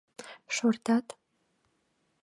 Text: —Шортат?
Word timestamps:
—Шортат? 0.55 1.07